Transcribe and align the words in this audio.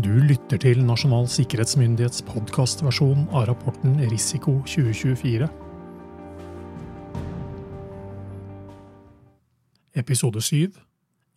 Du 0.00 0.12
lytter 0.24 0.56
til 0.56 0.78
Nasjonal 0.86 1.26
sikkerhetsmyndighets 1.28 2.22
podkastversjon 2.24 3.26
av 3.36 3.48
rapporten 3.50 3.98
Risiko 4.08 4.54
2024. 4.64 5.48
Episode 10.00 10.40
7 10.46 10.78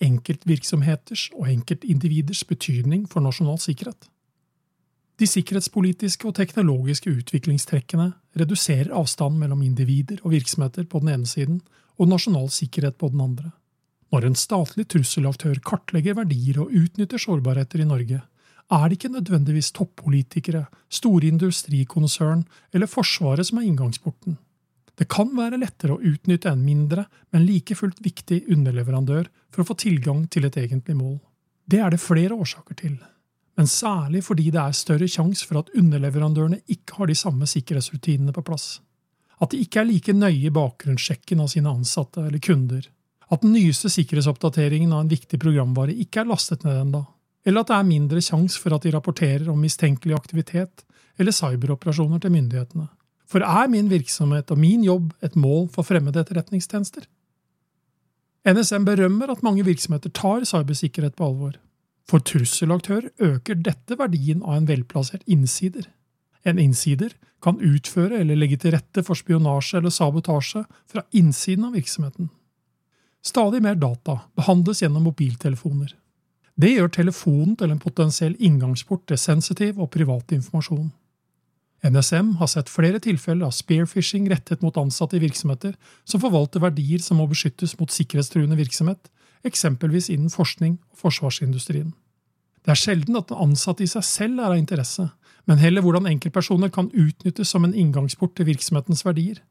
Enkeltvirksomheters 0.07 1.25
og 1.33 1.49
enkeltindividers 1.51 2.45
betydning 2.47 3.03
for 3.11 3.25
nasjonal 3.25 3.59
sikkerhet. 3.59 4.07
De 5.19 5.27
sikkerhetspolitiske 5.27 6.29
og 6.29 6.37
teknologiske 6.39 7.11
utviklingstrekkene 7.19 8.11
reduserer 8.39 8.93
avstanden 8.95 9.43
mellom 9.43 9.65
individer 9.65 10.23
og 10.23 10.37
virksomheter 10.37 10.87
på 10.87 11.03
den 11.03 11.17
ene 11.17 11.27
siden 11.27 11.59
og 11.97 12.13
nasjonal 12.13 12.47
sikkerhet 12.53 13.01
på 13.01 13.11
den 13.11 13.25
andre. 13.27 13.51
Når 14.13 14.29
en 14.29 14.37
statlig 14.37 14.87
trusselaktør 14.93 15.59
kartlegger 15.65 16.21
verdier 16.21 16.61
og 16.63 16.71
utnytter 16.71 17.19
sårbarheter 17.19 17.81
i 17.81 17.89
Norge, 17.89 18.21
er 18.71 18.87
det 18.87 18.97
ikke 18.97 19.13
nødvendigvis 19.13 19.71
toppolitikere, 19.75 20.65
store 20.89 21.27
industrikonsern 21.27 22.43
eller 22.73 22.87
Forsvaret 22.87 23.47
som 23.47 23.59
er 23.59 23.67
inngangsporten. 23.67 24.37
Det 24.95 25.09
kan 25.09 25.31
være 25.35 25.57
lettere 25.57 25.95
å 25.95 26.01
utnytte 26.01 26.51
en 26.51 26.63
mindre, 26.65 27.07
men 27.33 27.47
like 27.47 27.75
fullt 27.75 27.99
viktig 28.05 28.43
underleverandør 28.53 29.27
for 29.51 29.63
å 29.63 29.67
få 29.71 29.77
tilgang 29.81 30.27
til 30.29 30.45
et 30.45 30.57
egentlig 30.57 30.95
mål. 30.99 31.17
Det 31.65 31.79
er 31.81 31.93
det 31.93 32.01
flere 32.03 32.37
årsaker 32.37 32.77
til, 32.77 32.97
men 33.57 33.69
særlig 33.69 34.23
fordi 34.25 34.49
det 34.53 34.61
er 34.61 34.77
større 34.77 35.09
sjanse 35.09 35.47
for 35.49 35.61
at 35.61 35.71
underleverandørene 35.77 36.61
ikke 36.67 36.99
har 36.99 37.09
de 37.09 37.17
samme 37.17 37.47
sikkerhetsrutinene 37.49 38.33
på 38.35 38.45
plass. 38.45 38.81
At 39.41 39.51
de 39.51 39.63
ikke 39.63 39.81
er 39.81 39.89
like 39.89 40.13
nøye 40.13 40.47
i 40.47 40.53
bakgrunnssjekken 40.53 41.41
av 41.41 41.49
sine 41.51 41.73
ansatte 41.73 42.21
eller 42.27 42.41
kunder. 42.43 42.85
At 43.33 43.41
den 43.41 43.55
nyeste 43.55 43.89
sikkerhetsoppdateringen 43.89 44.93
av 44.93 45.03
en 45.03 45.11
viktig 45.11 45.39
programvare 45.41 45.95
ikke 46.05 46.21
er 46.21 46.29
lastet 46.29 46.65
ned 46.67 46.79
ennå 46.83 47.03
eller 47.45 47.63
at 47.63 47.71
det 47.71 47.77
er 47.77 47.87
mindre 47.87 48.21
sjanse 48.23 48.59
for 48.59 48.75
at 48.75 48.85
de 48.85 48.93
rapporterer 48.93 49.49
om 49.51 49.59
mistenkelig 49.59 50.15
aktivitet 50.15 50.85
eller 51.19 51.35
cyberoperasjoner 51.35 52.21
til 52.23 52.33
myndighetene. 52.33 52.87
For 53.29 53.43
er 53.43 53.69
min 53.71 53.89
virksomhet 53.89 54.51
og 54.51 54.59
min 54.61 54.83
jobb 54.85 55.11
et 55.25 55.35
mål 55.35 55.67
for 55.73 55.85
fremmede 55.87 56.21
etterretningstjenester? 56.21 57.05
NSM 58.43 58.85
berømmer 58.85 59.31
at 59.31 59.43
mange 59.43 59.63
virksomheter 59.65 60.11
tar 60.11 60.43
cybersikkerhet 60.45 61.15
på 61.15 61.25
alvor. 61.25 61.57
For 62.07 62.19
trusselaktør 62.19 63.07
øker 63.23 63.55
dette 63.55 63.97
verdien 63.99 64.43
av 64.43 64.57
en 64.57 64.67
velplassert 64.67 65.23
innsider. 65.27 65.87
En 66.43 66.59
innsider 66.59 67.15
kan 67.43 67.59
utføre 67.63 68.19
eller 68.19 68.39
legge 68.39 68.59
til 68.59 68.75
rette 68.75 69.03
for 69.03 69.19
spionasje 69.19 69.79
eller 69.79 69.91
sabotasje 69.91 70.65
fra 70.91 71.03
innsiden 71.11 71.69
av 71.69 71.77
virksomheten. 71.79 72.29
Stadig 73.23 73.63
mer 73.63 73.79
data 73.79 74.19
behandles 74.35 74.83
gjennom 74.83 75.07
mobiltelefoner. 75.07 75.95
Det 76.59 76.69
gjør 76.75 76.91
telefonen 76.93 77.55
til 77.57 77.71
en 77.73 77.81
potensiell 77.81 78.35
inngangsport 78.37 79.07
til 79.09 79.17
sensitiv 79.17 79.79
og 79.81 79.89
privat 79.95 80.35
informasjon. 80.35 80.91
NSM 81.83 82.35
har 82.39 82.47
sett 82.47 82.69
flere 82.71 83.01
tilfeller 83.03 83.49
av 83.49 83.55
spearfishing 83.57 84.29
rettet 84.31 84.61
mot 84.63 84.77
ansatte 84.79 85.17
i 85.17 85.23
virksomheter 85.23 85.73
som 86.07 86.21
forvalter 86.21 86.63
verdier 86.63 87.01
som 87.03 87.19
må 87.19 87.25
beskyttes 87.27 87.73
mot 87.79 87.91
sikkerhetstruende 87.91 88.55
virksomhet, 88.55 89.09
eksempelvis 89.43 90.07
innen 90.13 90.31
forskning 90.31 90.77
og 90.93 91.01
forsvarsindustrien. 91.01 91.91
Det 92.63 92.71
er 92.71 92.79
sjelden 92.79 93.17
at 93.19 93.27
den 93.27 93.41
ansatte 93.43 93.83
i 93.83 93.89
seg 93.91 94.05
selv 94.07 94.39
er 94.39 94.53
av 94.53 94.61
interesse, 94.61 95.09
men 95.49 95.59
heller 95.59 95.83
hvordan 95.83 96.07
enkeltpersoner 96.07 96.71
kan 96.71 96.87
utnyttes 96.93 97.51
som 97.51 97.65
en 97.67 97.75
inngangsport 97.75 98.37
til 98.37 98.47
virksomhetens 98.47 99.03
verdier. 99.03 99.41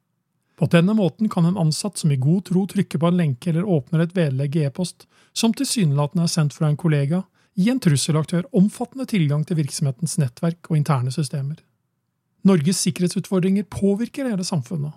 På 0.56 0.68
denne 0.70 0.94
måten 0.94 1.28
kan 1.32 1.46
en 1.48 1.58
ansatt 1.58 1.98
som 1.98 2.12
i 2.12 2.20
god 2.20 2.44
tro 2.50 2.66
trykker 2.68 3.00
på 3.00 3.08
en 3.08 3.18
lenke 3.18 3.50
eller 3.50 3.68
åpner 3.68 4.04
et 4.04 4.16
vedlegg 4.16 4.56
i 4.56 4.64
e-post, 4.68 5.06
som 5.32 5.54
tilsynelatende 5.56 6.26
er 6.28 6.32
sendt 6.32 6.56
fra 6.56 6.68
en 6.68 6.78
kollega, 6.78 7.22
gi 7.56 7.70
en 7.72 7.80
trusselaktør 7.80 8.48
omfattende 8.56 9.06
tilgang 9.08 9.44
til 9.48 9.58
virksomhetens 9.60 10.18
nettverk 10.20 10.70
og 10.70 10.78
interne 10.78 11.12
systemer. 11.12 11.58
Norges 12.48 12.80
sikkerhetsutfordringer 12.84 13.68
påvirker 13.70 14.28
hele 14.28 14.44
samfunnet. 14.44 14.94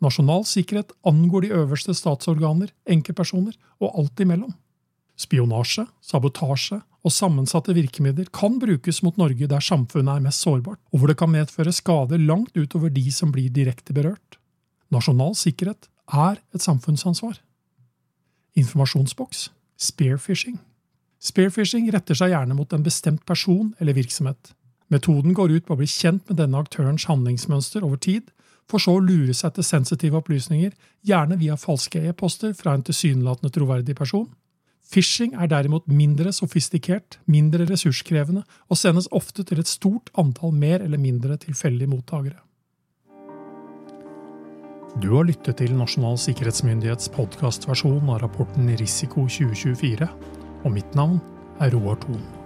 Nasjonal 0.00 0.46
sikkerhet 0.48 0.94
angår 1.06 1.44
de 1.44 1.52
øverste 1.60 1.94
statsorganer, 1.94 2.72
enkeltpersoner 2.88 3.56
og 3.80 3.98
alt 4.00 4.22
imellom. 4.24 4.54
Spionasje, 5.20 5.84
sabotasje 6.00 6.80
og 7.04 7.12
sammensatte 7.12 7.74
virkemidler 7.76 8.30
kan 8.32 8.56
brukes 8.60 9.02
mot 9.04 9.18
Norge 9.20 9.48
der 9.48 9.64
samfunnet 9.64 10.16
er 10.16 10.24
mest 10.24 10.44
sårbart, 10.44 10.80
og 10.92 11.00
hvor 11.00 11.12
det 11.12 11.18
kan 11.20 11.32
medføre 11.32 11.72
skade 11.76 12.20
langt 12.20 12.56
utover 12.56 12.92
de 12.92 13.04
som 13.12 13.32
blir 13.32 13.52
direkte 13.52 13.96
berørt. 13.96 14.39
Nasjonal 14.90 15.36
sikkerhet 15.38 15.88
er 16.10 16.40
et 16.54 16.64
samfunnsansvar. 16.64 17.38
Informasjonsboks 18.58 19.48
spearfishing. 19.80 20.58
Spearfishing 21.20 21.90
retter 21.92 22.16
seg 22.16 22.32
gjerne 22.32 22.56
mot 22.56 22.72
en 22.74 22.84
bestemt 22.84 23.22
person 23.28 23.74
eller 23.80 23.96
virksomhet. 23.96 24.54
Metoden 24.90 25.36
går 25.36 25.54
ut 25.54 25.66
på 25.68 25.76
å 25.76 25.78
bli 25.80 25.88
kjent 25.88 26.26
med 26.28 26.40
denne 26.40 26.58
aktørens 26.58 27.06
handlingsmønster 27.06 27.84
over 27.86 28.00
tid, 28.02 28.32
for 28.70 28.82
så 28.82 28.96
å 28.96 29.02
lure 29.02 29.34
seg 29.34 29.54
til 29.54 29.66
sensitive 29.66 30.18
opplysninger, 30.18 30.74
gjerne 31.06 31.38
via 31.38 31.56
falske 31.58 32.02
e-poster 32.10 32.54
fra 32.54 32.74
en 32.74 32.84
tilsynelatende 32.86 33.52
troverdig 33.54 33.96
person. 33.98 34.28
Phishing 34.90 35.36
er 35.38 35.50
derimot 35.50 35.86
mindre 35.86 36.32
sofistikert, 36.34 37.20
mindre 37.30 37.66
ressurskrevende 37.68 38.42
og 38.68 38.78
sendes 38.78 39.06
ofte 39.14 39.44
til 39.46 39.62
et 39.62 39.70
stort 39.70 40.10
antall 40.18 40.54
mer 40.54 40.82
eller 40.82 40.98
mindre 40.98 41.38
tilfeldige 41.38 41.90
mottakere. 41.90 42.40
Du 44.98 45.12
har 45.14 45.22
lyttet 45.28 45.60
til 45.60 45.76
Nasjonal 45.78 46.16
sikkerhetsmyndighets 46.18 47.12
podkastversjon 47.14 48.10
av 48.10 48.24
rapporten 48.24 48.72
Risiko 48.80 49.28
2024, 49.30 50.08
og 50.66 50.74
mitt 50.74 50.98
navn 50.98 51.20
er 51.62 51.70
Roar 51.76 52.00
Thon. 52.02 52.39